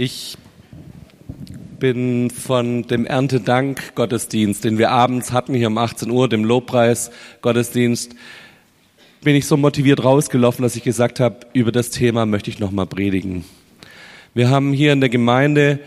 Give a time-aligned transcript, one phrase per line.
[0.00, 0.38] Ich
[1.80, 7.10] bin von dem Erntedank Gottesdienst, den wir abends hatten hier um 18 Uhr, dem Lobpreis
[7.42, 8.14] Gottesdienst,
[9.24, 12.86] bin ich so motiviert rausgelaufen, dass ich gesagt habe, über das Thema möchte ich nochmal
[12.86, 13.44] predigen.
[14.34, 15.80] Wir haben hier in der Gemeinde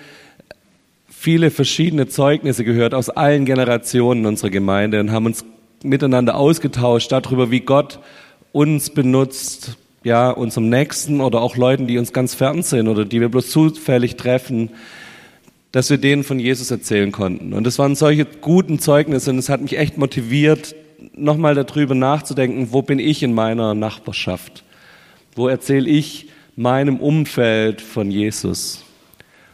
[1.07, 5.45] viele verschiedene Zeugnisse gehört aus allen Generationen unserer Gemeinde und haben uns
[5.83, 7.99] miteinander ausgetauscht darüber, wie Gott
[8.51, 13.21] uns benutzt, ja, unserem Nächsten oder auch Leuten, die uns ganz fern sind oder die
[13.21, 14.71] wir bloß zufällig treffen,
[15.71, 17.53] dass wir denen von Jesus erzählen konnten.
[17.53, 20.75] Und es waren solche guten Zeugnisse und es hat mich echt motiviert,
[21.13, 24.63] nochmal darüber nachzudenken, wo bin ich in meiner Nachbarschaft?
[25.35, 28.83] Wo erzähle ich meinem Umfeld von Jesus?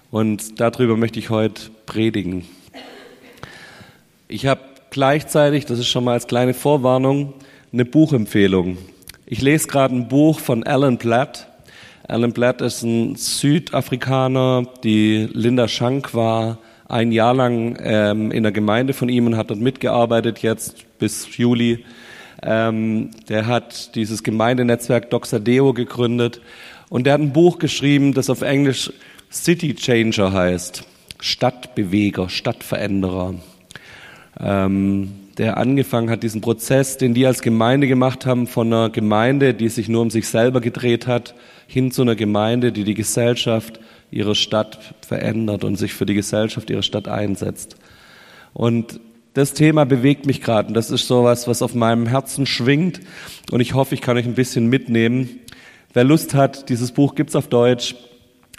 [0.09, 2.45] Und darüber möchte ich heute predigen.
[4.27, 7.33] Ich habe gleichzeitig, das ist schon mal als kleine Vorwarnung,
[7.71, 8.77] eine Buchempfehlung.
[9.29, 11.49] Ich lese gerade ein Buch von Alan Platt.
[12.07, 14.63] Alan Platt ist ein Südafrikaner.
[14.85, 19.49] Die Linda Schank war ein Jahr lang ähm, in der Gemeinde von ihm und hat
[19.49, 21.83] dort mitgearbeitet, jetzt bis Juli.
[22.41, 26.39] Ähm, der hat dieses Gemeindenetzwerk Doxadeo gegründet
[26.87, 28.93] und der hat ein Buch geschrieben, das auf Englisch
[29.29, 30.85] City Changer heißt.
[31.19, 33.33] Stadtbeweger, Stadtveränderer.
[34.39, 39.53] Ähm, der angefangen hat, diesen Prozess, den die als Gemeinde gemacht haben, von einer Gemeinde,
[39.53, 41.35] die sich nur um sich selber gedreht hat,
[41.67, 46.69] hin zu einer Gemeinde, die die Gesellschaft ihrer Stadt verändert und sich für die Gesellschaft
[46.69, 47.75] ihrer Stadt einsetzt.
[48.53, 48.99] Und
[49.33, 50.69] das Thema bewegt mich gerade.
[50.69, 53.01] Und das ist so was, auf meinem Herzen schwingt.
[53.51, 55.29] Und ich hoffe, ich kann euch ein bisschen mitnehmen.
[55.93, 57.95] Wer Lust hat, dieses Buch gibt's auf Deutsch,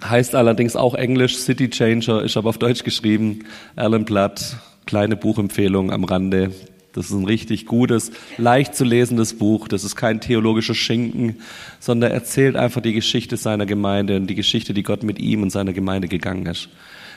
[0.05, 3.41] heißt allerdings auch Englisch, City Changer, ist aber auf Deutsch geschrieben,
[3.75, 4.57] Alan Blatt,
[4.89, 6.51] kleine Buchempfehlung am Rande.
[6.95, 9.69] Das ist ein richtig gutes, leicht zu lesendes Buch.
[9.69, 11.37] Das ist kein theologischer Schinken,
[11.79, 15.51] sondern erzählt einfach die Geschichte seiner Gemeinde und die Geschichte, die Gott mit ihm und
[15.51, 16.71] seiner Gemeinde gegangen ist.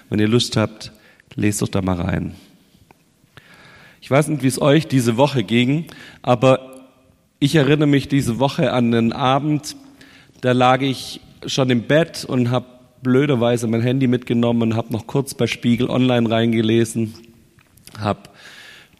[0.09, 0.91] Wenn ihr Lust habt,
[1.35, 2.35] lest doch da mal rein.
[4.01, 5.85] Ich weiß nicht, wie es euch diese Woche ging,
[6.21, 6.89] aber
[7.39, 9.77] ich erinnere mich diese Woche an einen Abend,
[10.41, 12.65] da lag ich schon im Bett und habe
[13.01, 17.13] blöderweise mein Handy mitgenommen und habe noch kurz bei Spiegel Online reingelesen
[17.99, 18.21] habe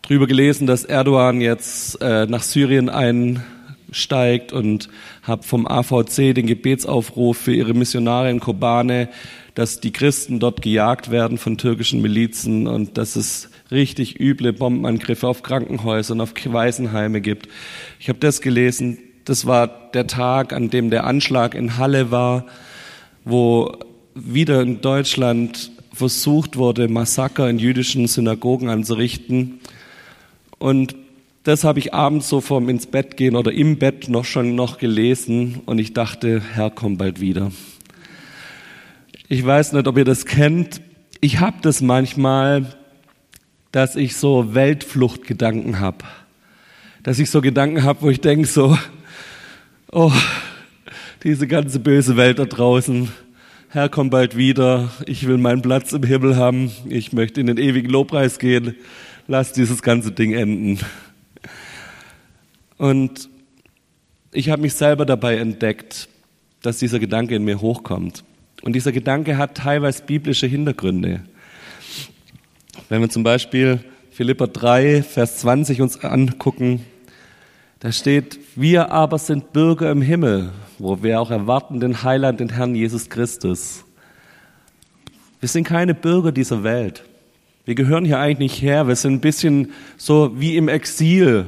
[0.02, 4.90] drüber gelesen, dass Erdogan jetzt äh, nach Syrien einsteigt und
[5.24, 9.10] habe vom AVC den Gebetsaufruf für ihre Missionare in Kobane,
[9.56, 15.28] dass die Christen dort gejagt werden von türkischen Milizen und dass es richtig üble Bombenangriffe
[15.28, 17.48] auf Krankenhäuser und auf Waisenheime gibt.
[18.00, 18.98] Ich habe das gelesen.
[19.26, 22.46] Das war der Tag, an dem der Anschlag in Halle war,
[23.24, 23.78] wo
[24.14, 29.60] wieder in Deutschland versucht wurde, Massaker in jüdischen Synagogen anzurichten.
[30.58, 30.96] Und
[31.44, 34.78] das habe ich abends so vorm ins Bett gehen oder im Bett noch schon noch
[34.78, 37.52] gelesen und ich dachte, Herr, komm bald wieder.
[39.28, 40.82] Ich weiß nicht, ob ihr das kennt.
[41.20, 42.76] Ich habe das manchmal,
[43.72, 46.06] dass ich so Weltfluchtgedanken habe.
[47.02, 48.78] Dass ich so Gedanken habe, wo ich denke so,
[49.92, 50.12] oh,
[51.24, 53.10] diese ganze böse Welt da draußen,
[53.74, 57.58] Herr, komm bald wieder, ich will meinen Platz im Himmel haben, ich möchte in den
[57.58, 58.76] ewigen Lobpreis gehen,
[59.30, 60.86] lass dieses ganze Ding enden.
[62.78, 63.30] Und
[64.34, 66.10] ich habe mich selber dabei entdeckt,
[66.62, 68.26] dass dieser Gedanke in mir hochkommt.
[68.62, 71.22] Und dieser Gedanke hat teilweise biblische Hintergründe.
[72.90, 73.80] Wenn wir zum Beispiel
[74.12, 76.86] Philippa 3, Vers 20 uns angucken,
[77.80, 82.50] da steht, wir aber sind Bürger im Himmel, wo wir auch erwarten den Heiland, den
[82.50, 83.84] Herrn Jesus Christus.
[85.40, 87.04] Wir sind keine Bürger dieser Welt.
[87.66, 88.88] Wir gehören hier eigentlich nicht her.
[88.88, 91.46] Wir sind ein bisschen so wie im Exil.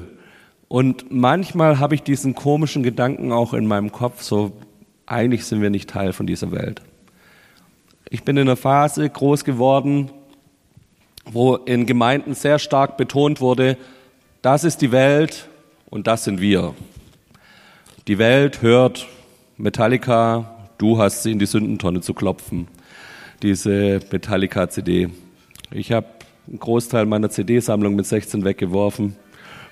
[0.67, 4.51] Und manchmal habe ich diesen komischen Gedanken auch in meinem Kopf, so
[5.07, 6.81] eigentlich sind wir nicht Teil von dieser Welt.
[8.09, 10.11] Ich bin in einer Phase groß geworden,
[11.25, 13.77] wo in Gemeinden sehr stark betont wurde,
[14.44, 15.47] das ist die Welt
[15.89, 16.75] und das sind wir.
[18.07, 19.07] Die Welt hört
[19.63, 22.68] Metallica, du hast sie in die Sündentonne zu klopfen,
[23.41, 25.07] diese Metallica-CD.
[25.71, 26.07] Ich habe
[26.50, 29.15] einen Großteil meiner CD-Sammlung mit 16 weggeworfen,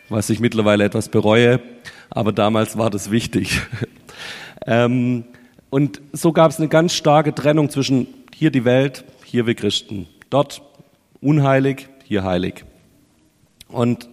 [0.07, 1.59] was ich mittlerweile etwas bereue,
[2.09, 3.63] aber damals war das wichtig.
[4.65, 5.25] ähm,
[5.69, 10.07] und so gab es eine ganz starke Trennung zwischen hier die Welt, hier wir Christen.
[10.29, 10.61] Dort
[11.19, 12.63] unheilig, hier heilig.
[13.67, 14.07] Und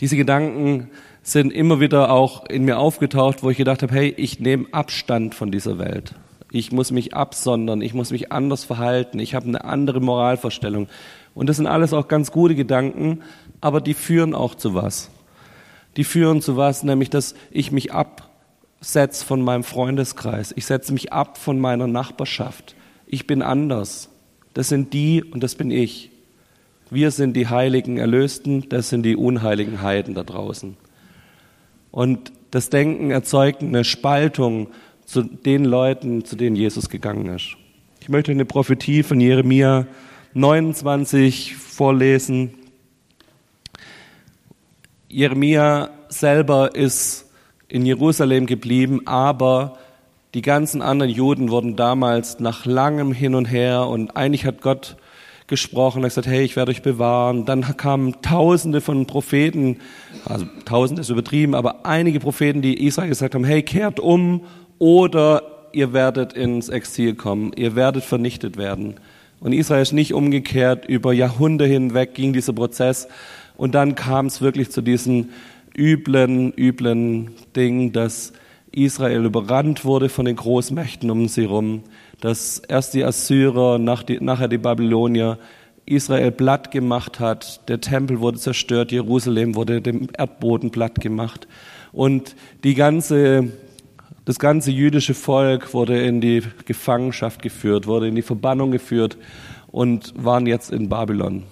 [0.00, 0.88] diese Gedanken
[1.32, 5.34] sind immer wieder auch in mir aufgetaucht, wo ich gedacht habe, hey, ich nehme Abstand
[5.34, 6.14] von dieser Welt.
[6.50, 10.88] Ich muss mich absondern, ich muss mich anders verhalten, ich habe eine andere Moralvorstellung.
[11.34, 13.20] Und das sind alles auch ganz gute Gedanken,
[13.60, 15.10] aber die führen auch zu was.
[15.96, 21.12] Die führen zu was, nämlich dass ich mich absetze von meinem Freundeskreis, ich setze mich
[21.12, 22.74] ab von meiner Nachbarschaft,
[23.06, 24.08] ich bin anders.
[24.54, 26.10] Das sind die und das bin ich.
[26.90, 30.76] Wir sind die heiligen Erlösten, das sind die unheiligen Heiden da draußen.
[31.90, 34.68] Und das Denken erzeugt eine Spaltung
[35.04, 37.56] zu den Leuten, zu denen Jesus gegangen ist.
[38.00, 39.86] Ich möchte eine Prophetie von Jeremia
[40.34, 42.54] 29 vorlesen.
[45.08, 47.30] Jeremia selber ist
[47.68, 49.78] in Jerusalem geblieben, aber
[50.34, 54.96] die ganzen anderen Juden wurden damals nach langem Hin und Her und eigentlich hat Gott
[55.48, 57.44] gesprochen, hat gesagt, hey, ich werde euch bewahren.
[57.44, 59.78] Dann kamen Tausende von Propheten,
[60.24, 64.42] also Tausende ist übertrieben, aber einige Propheten, die Israel gesagt haben, hey, kehrt um
[64.78, 65.42] oder
[65.72, 68.94] ihr werdet ins Exil kommen, ihr werdet vernichtet werden.
[69.40, 73.08] Und Israel ist nicht umgekehrt, über Jahrhunderte hinweg ging dieser Prozess
[73.56, 75.30] und dann kam es wirklich zu diesem
[75.76, 78.32] üblen, üblen Ding, dass
[78.72, 81.82] Israel überrannt wurde von den Großmächten um sie herum,
[82.20, 85.38] dass erst die Assyrer, nachher die Babylonier
[85.86, 91.48] Israel platt gemacht hat, der Tempel wurde zerstört, Jerusalem wurde dem Erdboden platt gemacht
[91.92, 93.52] und die ganze,
[94.24, 99.16] das ganze jüdische Volk wurde in die Gefangenschaft geführt, wurde in die Verbannung geführt
[99.68, 101.44] und waren jetzt in Babylon.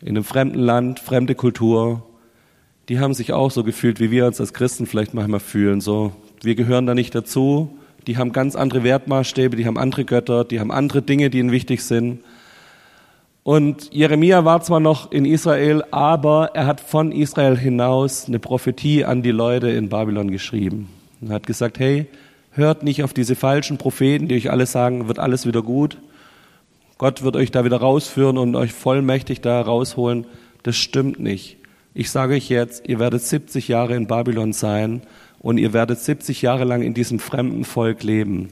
[0.00, 2.02] In einem fremden Land, fremde Kultur,
[2.88, 5.80] die haben sich auch so gefühlt, wie wir uns als Christen vielleicht manchmal fühlen.
[5.80, 7.78] So, wir gehören da nicht dazu.
[8.06, 11.52] Die haben ganz andere Wertmaßstäbe, die haben andere Götter, die haben andere Dinge, die ihnen
[11.52, 12.20] wichtig sind.
[13.42, 19.04] Und Jeremia war zwar noch in Israel, aber er hat von Israel hinaus eine Prophetie
[19.04, 20.88] an die Leute in Babylon geschrieben.
[21.22, 22.06] Er hat gesagt, hey,
[22.52, 25.98] hört nicht auf diese falschen Propheten, die euch alle sagen, wird alles wieder gut.
[26.96, 30.26] Gott wird euch da wieder rausführen und euch vollmächtig da rausholen.
[30.62, 31.58] Das stimmt nicht.
[31.96, 35.02] Ich sage euch jetzt, ihr werdet 70 Jahre in Babylon sein
[35.38, 38.48] und ihr werdet 70 Jahre lang in diesem fremden Volk leben.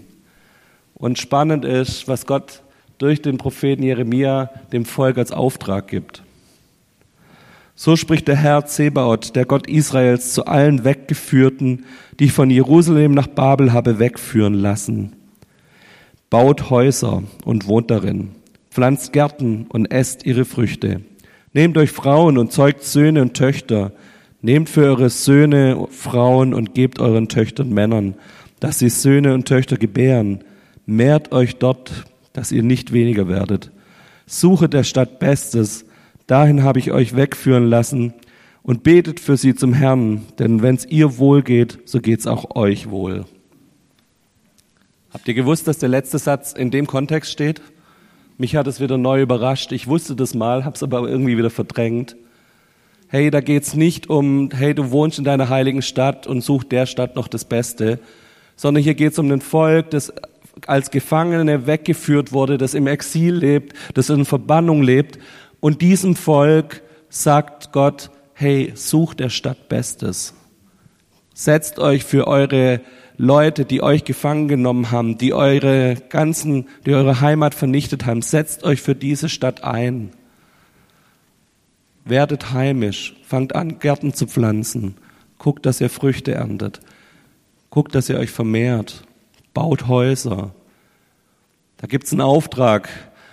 [0.94, 2.62] Und spannend ist, was Gott
[2.98, 6.22] durch den Propheten Jeremia dem Volk als Auftrag gibt.
[7.74, 11.84] So spricht der Herr Zebaoth, der Gott Israels, zu allen Weggeführten,
[12.20, 15.14] die ich von Jerusalem nach Babel habe wegführen lassen.
[16.30, 18.30] Baut Häuser und wohnt darin,
[18.70, 21.00] pflanzt Gärten und esst ihre Früchte
[21.52, 23.92] Nehmt euch Frauen und zeugt Söhne und Töchter.
[24.40, 28.14] Nehmt für eure Söhne Frauen und gebt euren Töchtern Männern,
[28.60, 30.44] dass sie Söhne und Töchter gebären.
[30.86, 33.70] Mehrt euch dort, dass ihr nicht weniger werdet.
[34.26, 35.84] Suchet der Stadt Bestes,
[36.26, 38.14] dahin habe ich euch wegführen lassen,
[38.62, 42.90] und betet für sie zum Herrn, denn wenn's ihr wohl geht, so geht's auch euch
[42.90, 43.24] wohl.
[45.12, 47.60] Habt ihr gewusst, dass der letzte Satz in dem Kontext steht?
[48.42, 49.70] Mich hat es wieder neu überrascht.
[49.70, 52.16] Ich wusste das mal, habe es aber irgendwie wieder verdrängt.
[53.06, 56.86] Hey, da geht's nicht um, hey, du wohnst in deiner heiligen Stadt und such der
[56.86, 58.00] Stadt noch das Beste,
[58.56, 60.12] sondern hier geht's um ein Volk, das
[60.66, 65.20] als Gefangene weggeführt wurde, das im Exil lebt, das in Verbannung lebt.
[65.60, 70.34] Und diesem Volk sagt Gott, hey, sucht der Stadt Bestes.
[71.34, 72.80] Setzt euch für eure
[73.16, 78.64] Leute, die euch gefangen genommen haben, die eure ganzen, die eure Heimat vernichtet haben, setzt
[78.64, 80.10] euch für diese Stadt ein.
[82.04, 84.96] Werdet heimisch, fangt an, Gärten zu pflanzen,
[85.38, 86.80] guckt, dass ihr Früchte erntet,
[87.70, 89.04] guckt, dass ihr euch vermehrt,
[89.54, 90.52] baut Häuser.
[91.78, 92.88] Da gibt's einen Auftrag.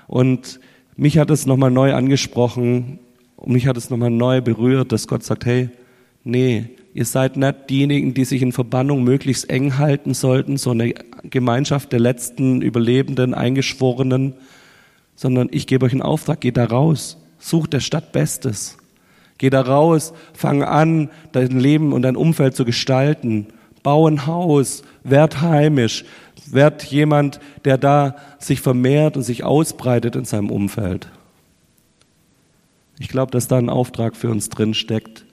[0.07, 0.59] Und
[0.95, 2.99] mich hat es nochmal neu angesprochen.
[3.37, 5.69] Und mich hat es nochmal neu berührt, dass Gott sagt, hey,
[6.23, 10.93] nee, Ihr seid nicht diejenigen, die sich in Verbannung möglichst eng halten sollten, so eine
[11.23, 14.33] Gemeinschaft der letzten Überlebenden, Eingeschworenen,
[15.15, 18.77] sondern ich gebe euch einen Auftrag, geht da raus, sucht der Stadt Bestes.
[19.37, 23.47] Geh da raus, fang an, dein Leben und dein Umfeld zu gestalten.
[23.83, 26.03] Bau ein Haus, werd heimisch,
[26.47, 31.07] werd jemand, der da sich vermehrt und sich ausbreitet in seinem Umfeld.
[32.97, 35.25] Ich glaube, dass da ein Auftrag für uns drin steckt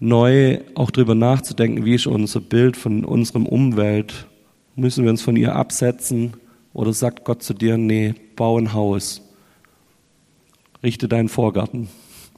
[0.00, 4.26] neu auch darüber nachzudenken, wie ist unser Bild von unserem Umwelt.
[4.74, 6.32] Müssen wir uns von ihr absetzen
[6.72, 9.22] oder sagt Gott zu dir, nee, bau ein Haus.
[10.82, 11.88] Richte deinen Vorgarten,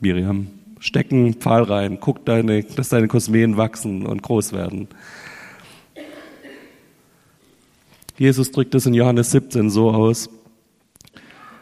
[0.00, 0.48] Miriam.
[0.80, 4.88] Stecken Pfahl rein, guck, deine, dass deine Kosmeen wachsen und groß werden.
[8.18, 10.28] Jesus drückt es in Johannes 17 so aus.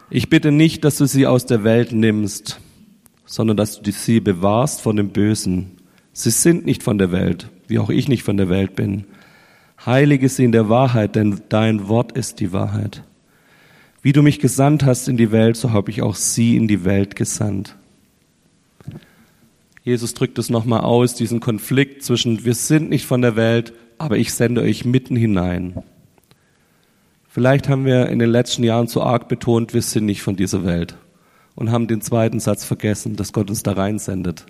[0.09, 2.59] Ich bitte nicht, dass du sie aus der Welt nimmst,
[3.25, 5.77] sondern dass du sie bewahrst von dem Bösen.
[6.13, 9.05] Sie sind nicht von der Welt, wie auch ich nicht von der Welt bin.
[9.85, 13.03] Heilige sie in der Wahrheit, denn dein Wort ist die Wahrheit.
[14.01, 16.83] Wie du mich gesandt hast in die Welt, so habe ich auch sie in die
[16.83, 17.75] Welt gesandt.
[19.83, 24.17] Jesus drückt es nochmal aus, diesen Konflikt zwischen wir sind nicht von der Welt, aber
[24.17, 25.81] ich sende euch mitten hinein.
[27.27, 30.65] Vielleicht haben wir in den letzten Jahren zu arg betont, wir sind nicht von dieser
[30.65, 30.97] Welt
[31.55, 34.45] und haben den zweiten Satz vergessen, dass Gott uns da reinsendet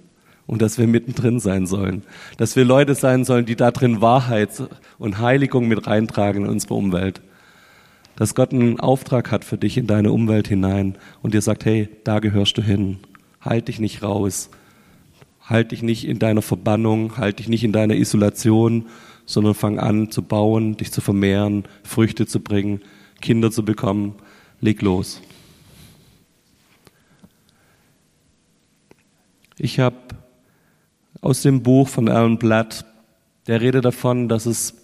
[0.48, 2.04] und dass wir mittendrin sein sollen,
[2.38, 4.50] dass wir Leute sein sollen, die da drin Wahrheit
[4.98, 7.22] und Heiligung mit reintragen in unsere Umwelt.
[8.16, 11.90] Dass Gott einen Auftrag hat für dich in deine Umwelt hinein und dir sagt, hey,
[12.04, 13.00] da gehörst du hin.
[13.40, 14.50] Halt dich nicht raus.
[15.42, 18.86] Halt dich nicht in deiner Verbannung, halt dich nicht in deiner Isolation,
[19.26, 22.82] sondern fang an zu bauen, dich zu vermehren, Früchte zu bringen,
[23.22, 24.16] Kinder zu bekommen.
[24.60, 25.22] Leg los.
[29.58, 29.96] Ich habe
[31.32, 32.84] aus dem Buch von Alan Blatt,
[33.48, 34.76] der redet davon, dass es,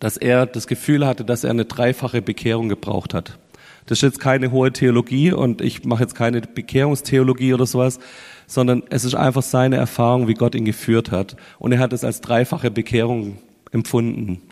[0.00, 3.38] dass er das Gefühl hatte, dass er eine dreifache Bekehrung gebraucht hat.
[3.86, 8.00] Das ist jetzt keine hohe Theologie und ich mache jetzt keine Bekehrungstheologie oder sowas,
[8.46, 11.36] sondern es ist einfach seine Erfahrung, wie Gott ihn geführt hat.
[11.58, 13.38] Und er hat es als dreifache Bekehrung
[13.70, 14.42] empfunden.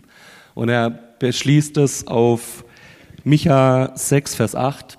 [0.55, 2.65] Und er beschließt es auf
[3.23, 4.97] Micha 6, Vers 8.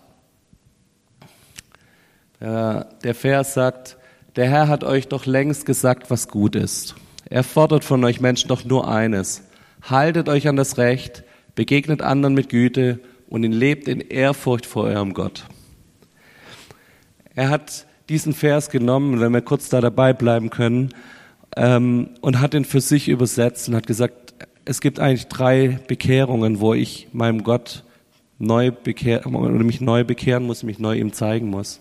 [2.41, 3.97] Der Vers sagt,
[4.37, 6.95] der Herr hat euch doch längst gesagt, was gut ist.
[7.29, 9.43] Er fordert von euch Menschen doch nur eines.
[9.83, 11.25] Haltet euch an das Recht,
[11.55, 15.45] begegnet anderen mit Güte und lebt in Ehrfurcht vor eurem Gott.
[17.35, 20.91] Er hat diesen Vers genommen, wenn wir kurz da dabei bleiben können,
[21.57, 24.35] ähm, und hat ihn für sich übersetzt und hat gesagt,
[24.65, 27.85] es gibt eigentlich drei Bekehrungen, wo ich meinem Gott
[28.39, 31.81] neu bekehr, oder mich neu bekehren muss, mich neu ihm zeigen muss.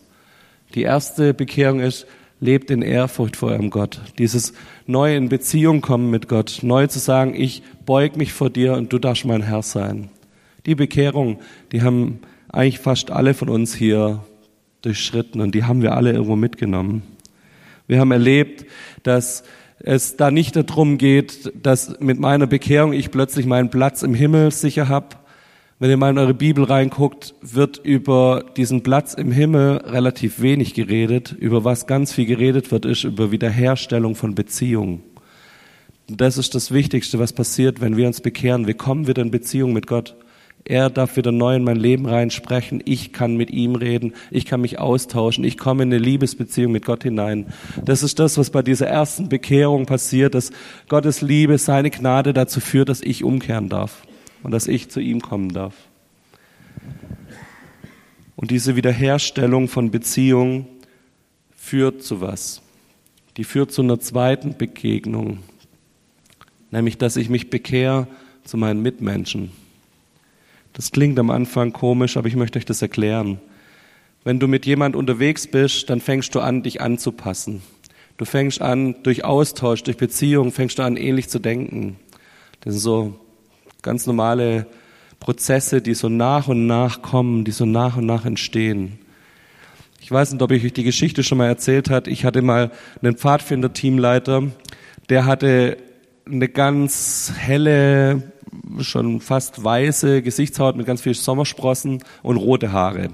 [0.73, 2.07] Die erste Bekehrung ist,
[2.41, 4.01] lebt in Ehrfurcht vor eurem Gott.
[4.17, 4.53] Dieses
[4.87, 8.91] neu in Beziehung kommen mit Gott, neu zu sagen, ich beug mich vor dir und
[8.91, 10.09] du darfst mein Herr sein.
[10.65, 11.39] Die Bekehrung,
[11.71, 12.19] die haben
[12.49, 14.25] eigentlich fast alle von uns hier
[14.81, 17.03] durchschritten und die haben wir alle irgendwo mitgenommen.
[17.87, 18.65] Wir haben erlebt,
[19.03, 19.43] dass
[19.79, 24.51] es da nicht darum geht, dass mit meiner Bekehrung ich plötzlich meinen Platz im Himmel
[24.51, 25.15] sicher habe,
[25.81, 30.75] wenn ihr mal in eure Bibel reinguckt, wird über diesen Platz im Himmel relativ wenig
[30.75, 31.31] geredet.
[31.31, 35.01] Über was ganz viel geredet wird, ist über Wiederherstellung von Beziehungen.
[36.07, 38.67] Das ist das Wichtigste, was passiert, wenn wir uns bekehren.
[38.67, 40.15] Wir kommen wieder in Beziehung mit Gott.
[40.65, 42.83] Er darf wieder neu in mein Leben reinsprechen.
[42.85, 44.13] Ich kann mit ihm reden.
[44.29, 45.43] Ich kann mich austauschen.
[45.43, 47.47] Ich komme in eine Liebesbeziehung mit Gott hinein.
[47.83, 50.51] Das ist das, was bei dieser ersten Bekehrung passiert, dass
[50.89, 54.03] Gottes Liebe, seine Gnade dazu führt, dass ich umkehren darf
[54.43, 55.75] und dass ich zu ihm kommen darf.
[58.35, 60.65] Und diese Wiederherstellung von Beziehung
[61.55, 62.61] führt zu was?
[63.37, 65.39] Die führt zu einer zweiten Begegnung,
[66.71, 68.07] nämlich dass ich mich bekehre
[68.43, 69.51] zu meinen Mitmenschen.
[70.73, 73.39] Das klingt am Anfang komisch, aber ich möchte euch das erklären.
[74.23, 77.61] Wenn du mit jemand unterwegs bist, dann fängst du an, dich anzupassen.
[78.17, 81.97] Du fängst an, durch Austausch, durch Beziehung, fängst du an, ähnlich zu denken.
[82.61, 83.19] Das sind so
[83.81, 84.67] Ganz normale
[85.19, 88.99] Prozesse, die so nach und nach kommen, die so nach und nach entstehen.
[89.99, 92.07] Ich weiß nicht, ob ich euch die Geschichte schon mal erzählt hat.
[92.07, 92.71] Ich hatte mal
[93.01, 94.43] einen Pfadfinder-Teamleiter,
[95.09, 95.77] der hatte
[96.25, 98.31] eine ganz helle,
[98.79, 103.09] schon fast weiße Gesichtshaut mit ganz viel Sommersprossen und rote Haare.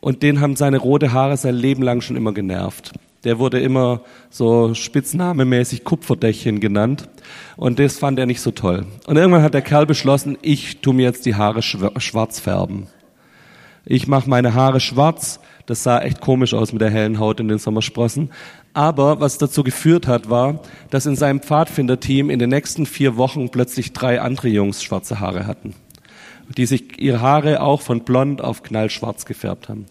[0.00, 2.92] Und den haben seine rote Haare sein Leben lang schon immer genervt.
[3.24, 7.08] Der wurde immer so spitznamemäßig Kupferdächchen genannt.
[7.56, 8.86] Und das fand er nicht so toll.
[9.06, 12.86] Und irgendwann hat der Kerl beschlossen, ich tu mir jetzt die Haare schwarz färben.
[13.86, 15.40] Ich mache meine Haare schwarz.
[15.66, 18.30] Das sah echt komisch aus mit der hellen Haut in den Sommersprossen.
[18.74, 23.48] Aber was dazu geführt hat, war, dass in seinem Pfadfinderteam in den nächsten vier Wochen
[23.50, 25.74] plötzlich drei andere Jungs schwarze Haare hatten.
[26.56, 29.86] Die sich ihre Haare auch von blond auf knallschwarz gefärbt haben.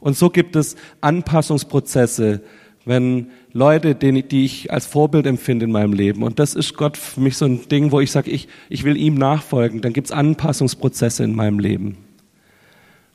[0.00, 2.42] Und so gibt es Anpassungsprozesse,
[2.84, 6.96] wenn Leute, die, die ich als Vorbild empfinde in meinem Leben, und das ist Gott
[6.96, 10.12] für mich so ein Ding, wo ich sage, ich, ich will ihm nachfolgen, dann gibt's
[10.12, 11.96] Anpassungsprozesse in meinem Leben.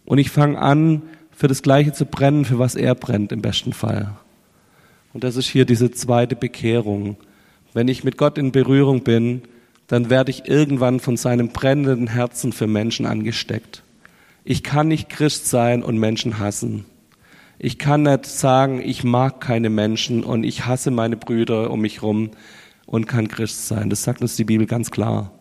[0.05, 3.73] Und ich fange an, für das Gleiche zu brennen, für was er brennt im besten
[3.73, 4.15] Fall.
[5.13, 7.17] Und das ist hier diese zweite Bekehrung.
[7.73, 9.43] Wenn ich mit Gott in Berührung bin,
[9.88, 13.83] dann werde ich irgendwann von seinem brennenden Herzen für Menschen angesteckt.
[14.43, 16.85] Ich kann nicht Christ sein und Menschen hassen.
[17.62, 22.01] Ich kann nicht sagen, ich mag keine Menschen und ich hasse meine Brüder um mich
[22.01, 22.32] rum
[22.86, 23.89] und kann Christ sein.
[23.89, 25.34] Das sagt uns die Bibel ganz klar.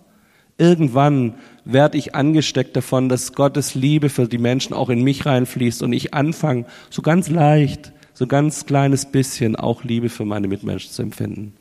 [0.59, 1.35] Irgendwann
[1.65, 5.93] werde ich angesteckt davon, dass Gottes Liebe für die Menschen auch in mich reinfließt und
[5.93, 11.03] ich anfange, so ganz leicht, so ganz kleines bisschen auch Liebe für meine Mitmenschen zu
[11.03, 11.55] empfinden.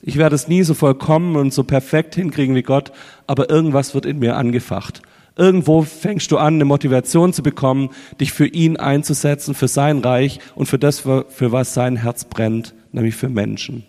[0.00, 2.90] Ich werde es nie so vollkommen und so perfekt hinkriegen wie Gott,
[3.26, 5.02] aber irgendwas wird in mir angefacht.
[5.36, 10.38] Irgendwo fängst du an, eine Motivation zu bekommen, dich für ihn einzusetzen, für sein Reich
[10.54, 13.84] und für das, für was sein Herz brennt, nämlich für Menschen.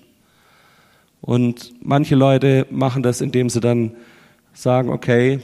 [1.22, 3.92] Und manche Leute machen das, indem sie dann
[4.54, 5.40] sagen, okay,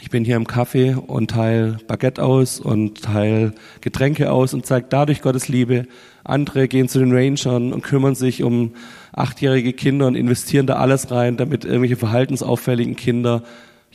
[0.00, 4.86] ich bin hier im Café und teile Baguette aus und teile Getränke aus und zeige
[4.88, 5.86] dadurch Gottes Liebe.
[6.24, 8.74] Andere gehen zu den Rangern und kümmern sich um
[9.12, 13.42] achtjährige Kinder und investieren da alles rein, damit irgendwelche verhaltensauffälligen Kinder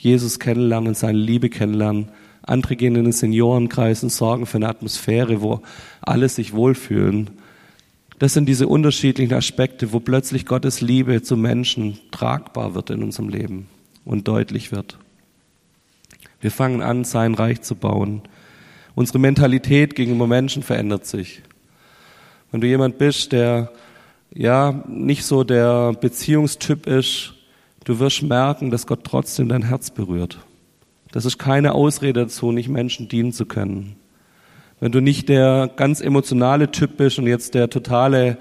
[0.04, 2.10] Jesus kennenlernen und seine Liebe kennenlernen.
[2.42, 5.62] Andere gehen in den Seniorenkreis und sorgen für eine Atmosphäre, wo
[6.02, 7.30] alle sich wohlfühlen.
[8.20, 13.30] Das sind diese unterschiedlichen Aspekte, wo plötzlich Gottes Liebe zu Menschen tragbar wird in unserem
[13.30, 13.68] Leben
[14.04, 14.98] und deutlich wird.
[16.42, 18.24] Wir fangen an, sein Reich zu bauen.
[18.96, 21.42] Unsere Mentalität gegenüber Menschen verändert sich.
[22.52, 23.72] Wenn du jemand bist, der
[24.34, 27.36] ja nicht so der Beziehungstyp ist,
[27.86, 30.40] du wirst merken, dass Gott trotzdem dein Herz berührt.
[31.12, 33.96] Das ist keine Ausrede dazu, nicht Menschen dienen zu können.
[34.80, 38.38] Wenn du nicht der ganz emotionale Typ bist und jetzt der totale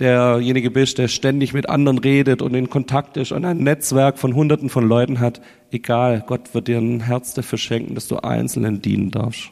[0.00, 4.34] derjenige bist, der ständig mit anderen redet und in Kontakt ist und ein Netzwerk von
[4.34, 5.40] Hunderten von Leuten hat,
[5.70, 9.50] egal, Gott wird dir ein Herz dafür schenken, dass du Einzelnen dienen darfst.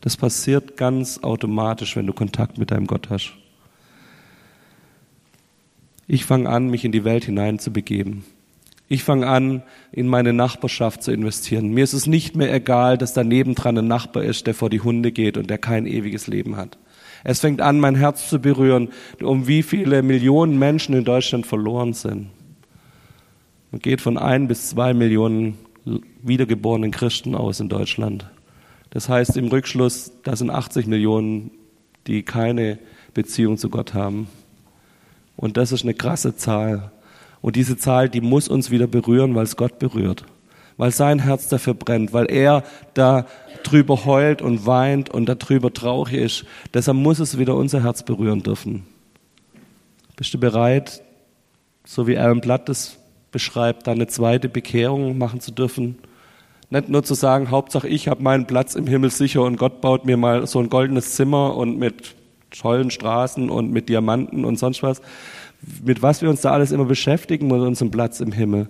[0.00, 3.32] Das passiert ganz automatisch, wenn du Kontakt mit deinem Gott hast.
[6.06, 8.24] Ich fange an, mich in die Welt hinein zu begeben.
[8.88, 9.62] Ich fange an,
[9.92, 11.70] in meine Nachbarschaft zu investieren.
[11.70, 14.80] Mir ist es nicht mehr egal, dass da nebendran ein Nachbar ist, der vor die
[14.80, 16.78] Hunde geht und der kein ewiges Leben hat.
[17.24, 18.90] Es fängt an, mein Herz zu berühren,
[19.22, 22.28] um wie viele Millionen Menschen in Deutschland verloren sind.
[23.72, 25.58] Man geht von ein bis zwei Millionen
[26.22, 28.30] wiedergeborenen Christen aus in Deutschland.
[28.90, 31.50] Das heißt im Rückschluss, da sind 80 Millionen,
[32.06, 32.78] die keine
[33.14, 34.28] Beziehung zu Gott haben.
[35.36, 36.92] Und das ist eine krasse Zahl.
[37.44, 40.24] Und diese Zahl, die muss uns wieder berühren, weil es Gott berührt.
[40.78, 43.26] Weil sein Herz dafür brennt, weil er da
[43.62, 46.46] drüber heult und weint und darüber traurig ist.
[46.72, 48.86] Deshalb muss es wieder unser Herz berühren dürfen.
[50.16, 51.02] Bist du bereit,
[51.84, 52.96] so wie Alan Blatt das
[53.30, 55.98] beschreibt, da eine zweite Bekehrung machen zu dürfen?
[56.70, 60.06] Nicht nur zu sagen, Hauptsache ich habe meinen Platz im Himmel sicher und Gott baut
[60.06, 62.14] mir mal so ein goldenes Zimmer und mit
[62.58, 65.00] tollen Straßen und mit Diamanten und sonst was.
[65.84, 68.68] Mit was wir uns da alles immer beschäftigen mit unserem Platz im Himmel.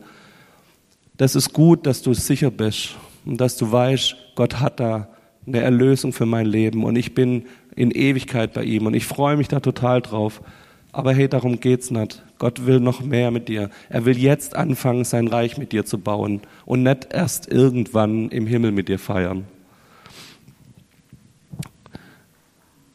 [1.16, 5.08] Das ist gut, dass du sicher bist und dass du weißt, Gott hat da
[5.46, 7.44] eine Erlösung für mein Leben und ich bin
[7.76, 10.40] in Ewigkeit bei ihm und ich freue mich da total drauf.
[10.92, 12.22] Aber hey, darum geht's nicht.
[12.38, 13.68] Gott will noch mehr mit dir.
[13.88, 18.46] Er will jetzt anfangen, sein Reich mit dir zu bauen und nicht erst irgendwann im
[18.46, 19.44] Himmel mit dir feiern.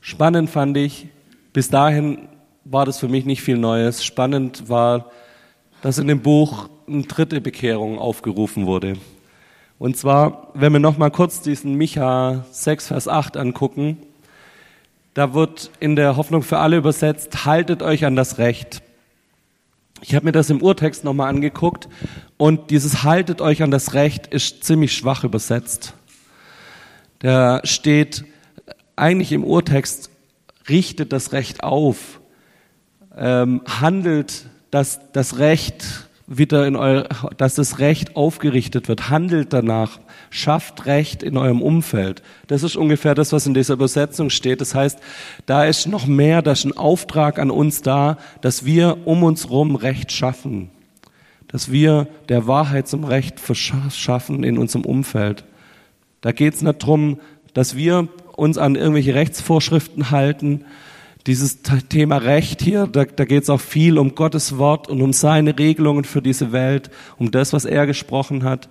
[0.10, 1.06] Spannend fand ich,
[1.54, 2.30] bis dahin
[2.66, 4.04] war das für mich nicht viel Neues.
[4.04, 5.12] Spannend war,
[5.84, 8.94] dass in dem Buch eine dritte Bekehrung aufgerufen wurde.
[9.78, 14.00] Und zwar, wenn wir noch mal kurz diesen Micha 6, Vers 8 angucken,
[15.14, 18.82] da wird in der Hoffnung für alle übersetzt, haltet euch an das Recht.
[20.02, 21.88] Ich habe mir das im Urtext nochmal angeguckt
[22.38, 25.94] und dieses haltet euch an das Recht ist ziemlich schwach übersetzt.
[27.20, 28.26] Da steht,
[29.00, 30.10] eigentlich im Urtext
[30.68, 32.20] richtet das Recht auf,
[33.18, 37.08] ähm, handelt das, das Recht wieder in euer,
[37.38, 42.22] dass das Recht aufgerichtet wird, handelt danach, schafft Recht in eurem Umfeld.
[42.46, 44.62] Das ist ungefähr das, was in dieser Übersetzung steht.
[44.62, 45.00] Das heißt,
[45.48, 49.50] da ist noch mehr, da ist ein Auftrag an uns da, dass wir um uns
[49.50, 50.70] rum Recht schaffen,
[51.48, 55.46] dass wir der Wahrheit zum Recht verschaffen in unserem Umfeld.
[56.22, 57.20] Da geht es nicht drum,
[57.56, 58.08] dass wir
[58.40, 60.66] uns an irgendwelche Rechtsvorschriften halten.
[61.28, 65.14] Dieses Thema Recht hier, da, da geht es auch viel um Gottes Wort und um
[65.14, 68.70] seine Regelungen für diese Welt, um das, was er gesprochen hat.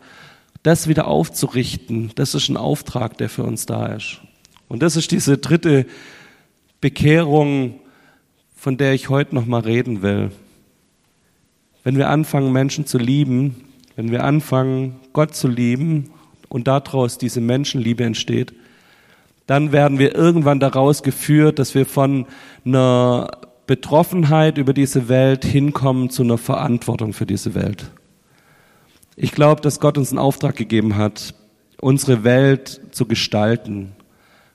[0.62, 4.20] Das wieder aufzurichten, das ist ein Auftrag, der für uns da ist.
[4.68, 5.86] Und das ist diese dritte
[6.80, 7.80] Bekehrung,
[8.56, 10.32] von der ich heute noch mal reden will.
[11.84, 13.64] Wenn wir anfangen, Menschen zu lieben,
[13.96, 16.10] wenn wir anfangen, Gott zu lieben
[16.48, 18.52] und daraus diese Menschenliebe entsteht,
[19.48, 22.26] dann werden wir irgendwann daraus geführt, dass wir von
[22.66, 23.30] einer
[23.66, 27.90] Betroffenheit über diese Welt hinkommen zu einer Verantwortung für diese Welt.
[29.16, 31.34] Ich glaube, dass Gott uns einen Auftrag gegeben hat,
[31.80, 33.92] unsere Welt zu gestalten.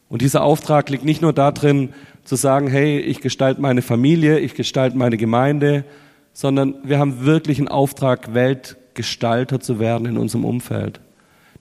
[0.09, 1.89] Und dieser Auftrag liegt nicht nur darin,
[2.23, 5.85] zu sagen, hey, ich gestalte meine Familie, ich gestalte meine Gemeinde,
[6.33, 11.01] sondern wir haben wirklich einen Auftrag, Weltgestalter zu werden in unserem Umfeld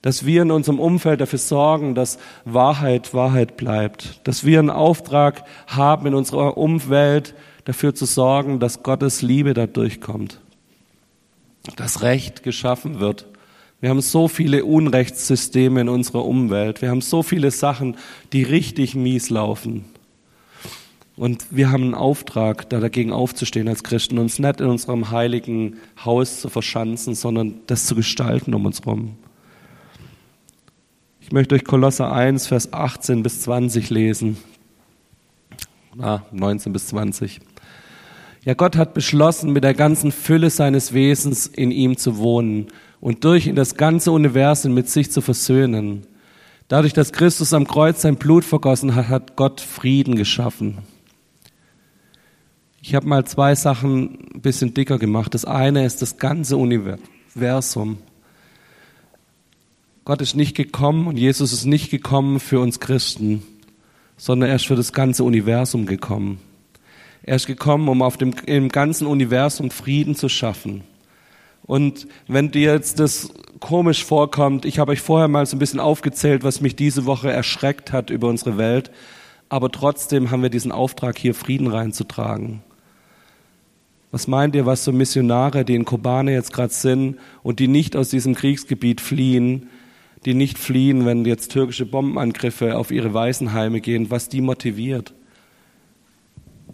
[0.03, 5.45] dass wir in unserem Umfeld dafür sorgen, dass Wahrheit Wahrheit bleibt, dass wir einen Auftrag
[5.65, 10.41] haben in unserer Umwelt dafür zu sorgen, dass Gottes Liebe da durchkommt,
[11.77, 13.27] dass Recht geschaffen wird.
[13.79, 16.81] Wir haben so viele Unrechtssysteme in unserer Umwelt.
[16.81, 17.95] Wir haben so viele Sachen,
[18.33, 19.85] die richtig mies laufen.
[21.15, 25.77] Und wir haben einen Auftrag, da dagegen aufzustehen als Christen, uns nicht in unserem heiligen
[26.03, 29.15] Haus zu verschanzen, sondern das zu gestalten um uns herum.
[31.33, 34.37] Ich möchte euch Kolosser 1, Vers 18 bis 20 lesen.
[35.97, 37.41] Ah, 19 bis 20.
[38.45, 42.67] Ja, Gott hat beschlossen, mit der ganzen Fülle seines Wesens in ihm zu wohnen
[43.01, 46.05] und durch ihn das ganze Universum mit sich zu versöhnen.
[46.67, 50.83] Dadurch, dass Christus am Kreuz sein Blut vergossen hat, hat Gott Frieden geschaffen.
[52.79, 55.33] Ich habe mal zwei Sachen ein bisschen dicker gemacht.
[55.33, 57.97] Das eine ist das ganze Universum.
[60.05, 63.41] Gott ist nicht gekommen und Jesus ist nicht gekommen für uns Christen,
[64.17, 66.39] sondern er ist für das ganze Universum gekommen.
[67.23, 70.83] Er ist gekommen, um auf dem im ganzen Universum Frieden zu schaffen.
[71.65, 75.79] Und wenn dir jetzt das komisch vorkommt, ich habe euch vorher mal so ein bisschen
[75.79, 78.91] aufgezählt, was mich diese Woche erschreckt hat über unsere Welt,
[79.47, 82.61] aber trotzdem haben wir diesen Auftrag, hier Frieden reinzutragen.
[84.11, 87.95] Was meint ihr, was so Missionare, die in Kobane jetzt gerade sind und die nicht
[87.95, 89.69] aus diesem Kriegsgebiet fliehen,
[90.25, 95.13] die nicht fliehen, wenn jetzt türkische Bombenangriffe auf ihre Waisenheime gehen, was die motiviert?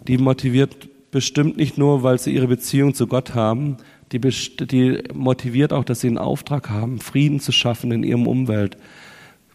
[0.06, 3.76] Die motiviert bestimmt nicht nur, weil sie ihre Beziehung zu Gott haben,
[4.12, 8.76] die, die motiviert auch, dass sie einen Auftrag haben, Frieden zu schaffen in ihrem Umwelt,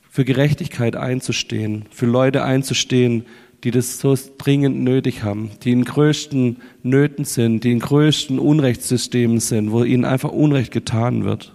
[0.09, 3.25] für Gerechtigkeit einzustehen, für Leute einzustehen,
[3.63, 9.39] die das so dringend nötig haben, die in größten Nöten sind, die in größten Unrechtssystemen
[9.39, 11.51] sind, wo ihnen einfach Unrecht getan wird.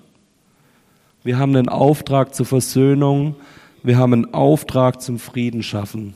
[1.22, 3.36] Wir haben einen Auftrag zur Versöhnung.
[3.82, 6.14] Wir haben einen Auftrag zum Frieden schaffen.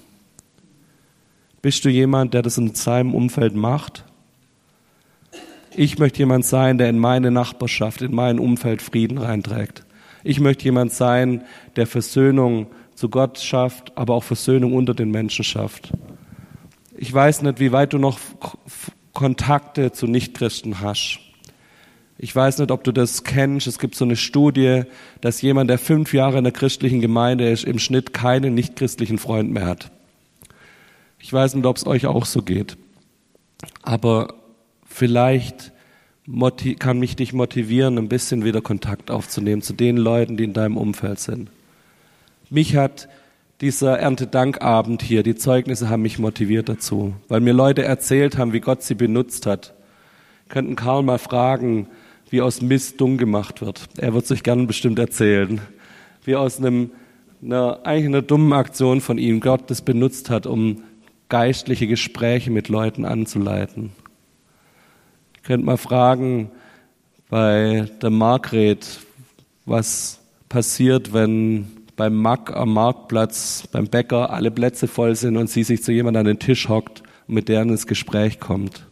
[1.61, 4.05] Bist du jemand, der das in seinem Umfeld macht?
[5.77, 9.85] Ich möchte jemand sein, der in meine Nachbarschaft, in mein Umfeld Frieden reinträgt.
[10.23, 11.43] Ich möchte jemand sein,
[11.77, 15.93] der Versöhnung zu Gott schafft, aber auch Versöhnung unter den Menschen schafft.
[16.97, 18.19] Ich weiß nicht, wie weit du noch
[19.13, 21.24] Kontakte zu Nichtchristen hast.
[22.17, 23.67] Ich weiß nicht, ob du das kennst.
[23.67, 24.83] Es gibt so eine Studie,
[25.21, 29.51] dass jemand, der fünf Jahre in der christlichen Gemeinde ist, im Schnitt keinen nichtchristlichen Freund
[29.51, 29.91] mehr hat.
[31.19, 32.77] Ich weiß nicht, ob es euch auch so geht.
[33.83, 34.35] Aber
[34.87, 35.73] vielleicht
[36.79, 40.77] kann mich dich motivieren, ein bisschen wieder Kontakt aufzunehmen zu den Leuten, die in deinem
[40.77, 41.51] Umfeld sind.
[42.49, 43.09] Mich hat
[43.61, 48.61] dieser Erntedankabend hier, die Zeugnisse haben mich motiviert dazu, weil mir Leute erzählt haben, wie
[48.61, 49.75] Gott sie benutzt hat.
[50.49, 51.89] Könnten Karl mal fragen,
[52.35, 53.85] wie aus Mist dumm gemacht wird.
[53.97, 55.61] Er wird sich gern bestimmt erzählen.
[56.25, 56.91] Wie aus einem,
[57.41, 60.83] einer, eigentlich einer dummen Aktion von ihm Gott das benutzt hat, um
[61.29, 63.93] geistliche Gespräche mit Leuten anzuleiten.
[65.37, 66.51] Ihr könnt mal fragen
[67.31, 68.99] bei der Margret,
[69.65, 70.19] was
[70.49, 75.85] passiert, wenn beim Mack am Marktplatz, beim Bäcker alle Plätze voll sind und sie sich
[75.85, 78.89] zu jemandem an den Tisch hockt und mit deren ins Gespräch kommt.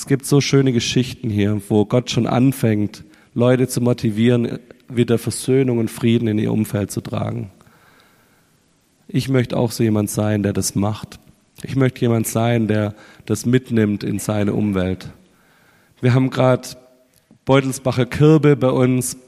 [0.00, 4.58] Es gibt so schöne Geschichten hier, wo Gott schon anfängt, Leute zu motivieren,
[4.88, 7.50] wieder Versöhnung und Frieden in ihr Umfeld zu tragen.
[9.08, 11.20] Ich möchte auch so jemand sein, der das macht.
[11.62, 12.94] Ich möchte jemand sein, der
[13.26, 15.10] das mitnimmt in seine Umwelt.
[16.00, 16.66] Wir haben gerade
[17.44, 19.18] Beutelsbacher Kirbe bei uns,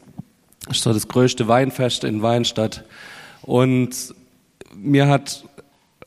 [0.68, 2.86] das ist das größte Weinfest in Weinstadt.
[3.42, 4.14] Und
[4.74, 5.44] mir hat,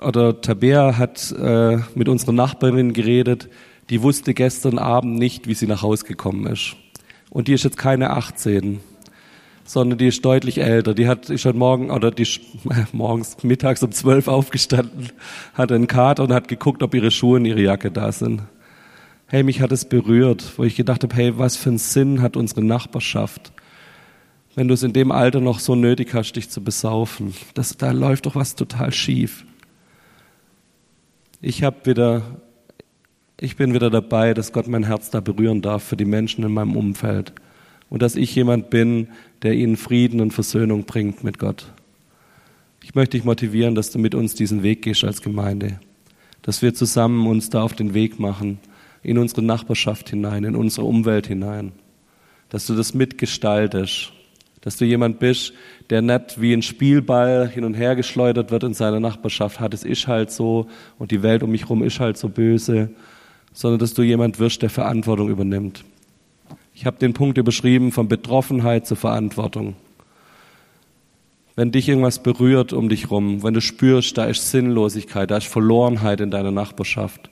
[0.01, 3.47] oder Tabea hat äh, mit unserer Nachbarin geredet,
[3.89, 6.75] die wusste gestern Abend nicht, wie sie nach Hause gekommen ist.
[7.29, 8.79] Und die ist jetzt keine 18,
[9.63, 10.93] sondern die ist deutlich älter.
[10.93, 12.41] Die hat ist schon morgen oder die ist
[12.93, 15.09] morgens mittags um 12 aufgestanden,
[15.53, 18.43] hat einen Kater und hat geguckt, ob ihre Schuhe und ihre Jacke da sind.
[19.27, 22.37] Hey, mich hat es berührt, wo ich gedacht habe, hey, was für einen Sinn hat
[22.37, 23.51] unsere Nachbarschaft?
[24.53, 27.91] Wenn du es in dem Alter noch so nötig hast, dich zu besaufen, das, da
[27.91, 29.43] läuft doch was total schief.
[31.41, 32.21] Ich habe wieder
[33.39, 36.53] ich bin wieder dabei, dass Gott mein Herz da berühren darf für die Menschen in
[36.53, 37.33] meinem Umfeld.
[37.89, 39.09] Und dass ich jemand bin,
[39.41, 41.67] der ihnen Frieden und Versöhnung bringt mit Gott.
[42.81, 45.79] Ich möchte dich motivieren, dass du mit uns diesen Weg gehst als Gemeinde,
[46.43, 48.59] dass wir zusammen uns da auf den Weg machen,
[49.03, 51.73] in unsere Nachbarschaft hinein, in unsere Umwelt hinein,
[52.49, 54.13] dass du das mitgestaltest,
[54.61, 55.53] dass du jemand bist,
[55.91, 59.83] der nicht wie ein Spielball hin und her geschleudert wird in seiner Nachbarschaft, hat es
[59.83, 60.67] ist halt so.
[60.97, 62.89] Und die Welt um mich herum ist halt so böse,
[63.55, 65.85] sondern dass du jemand wirst, der Verantwortung übernimmt.
[66.75, 69.75] Ich habe den Punkt überschrieben von Betroffenheit zur Verantwortung.
[71.55, 75.47] Wenn dich irgendwas berührt um dich rum, wenn du spürst, da ist Sinnlosigkeit, da ist
[75.47, 77.29] Verlorenheit in deiner Nachbarschaft,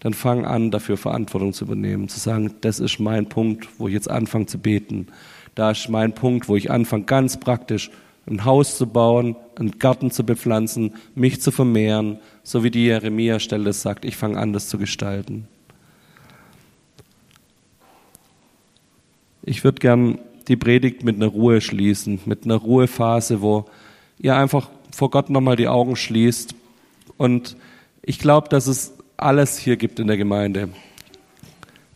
[0.00, 3.94] dann fang an, dafür Verantwortung zu übernehmen, zu sagen, das ist mein Punkt, wo ich
[3.94, 5.08] jetzt anfange zu beten.
[5.54, 7.90] Da ist mein Punkt, wo ich anfange, ganz praktisch
[8.26, 13.74] ein Haus zu bauen, einen Garten zu bepflanzen, mich zu vermehren, so wie die Jeremia-Stelle
[13.74, 15.48] sagt, ich fange an, das zu gestalten.
[19.48, 23.66] Ich würde gern die Predigt mit einer Ruhe schließen, mit einer Ruhephase, wo
[24.18, 26.54] ihr einfach vor Gott nochmal die Augen schließt.
[27.16, 27.56] Und
[28.02, 30.68] ich glaube, dass es alles hier gibt in der Gemeinde.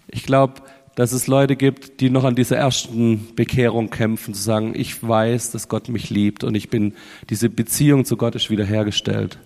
[0.06, 0.62] Ich glaube,
[0.94, 5.50] dass es Leute gibt, die noch an dieser ersten Bekehrung kämpfen, zu sagen, ich weiß,
[5.50, 6.94] dass Gott mich liebt und ich bin,
[7.30, 9.38] diese Beziehung zu Gott ist wiederhergestellt.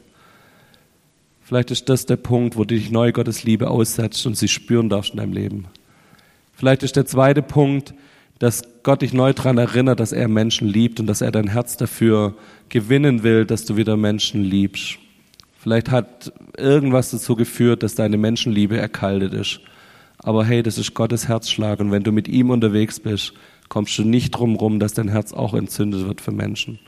[1.40, 4.90] Vielleicht ist das der Punkt, wo du dich neu Gottes Liebe aussetzt und sie spüren
[4.90, 5.66] darfst in deinem Leben.
[6.56, 7.94] Vielleicht ist der zweite Punkt,
[8.38, 11.76] dass Gott dich neu daran erinnert, dass er Menschen liebt und dass er dein Herz
[11.76, 12.34] dafür
[12.68, 14.98] gewinnen will, dass du wieder Menschen liebst.
[15.58, 19.60] Vielleicht hat irgendwas dazu geführt, dass deine Menschenliebe erkaltet ist.
[20.18, 23.32] Aber hey, das ist Gottes Herzschlag und wenn du mit ihm unterwegs bist,
[23.68, 26.78] kommst du nicht drum rum, dass dein Herz auch entzündet wird für Menschen.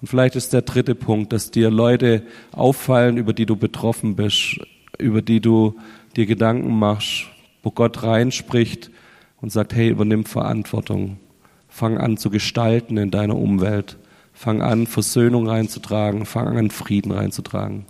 [0.00, 4.58] Und vielleicht ist der dritte Punkt, dass dir Leute auffallen, über die du betroffen bist,
[4.98, 5.76] über die du
[6.16, 7.26] dir Gedanken machst,
[7.62, 8.90] wo Gott reinspricht
[9.40, 11.18] und sagt, hey, übernimm Verantwortung.
[11.68, 13.98] Fang an zu gestalten in deiner Umwelt.
[14.32, 16.26] Fang an, Versöhnung reinzutragen.
[16.26, 17.86] Fang an, Frieden reinzutragen.